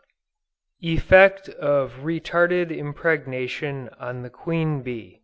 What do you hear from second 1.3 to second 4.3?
OF RETARDED IMPREGNATION ON